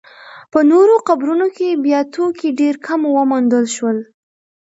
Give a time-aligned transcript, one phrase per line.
[0.51, 3.97] په نورو قبرونو کې بیا توکي ډېر کم وموندل شول.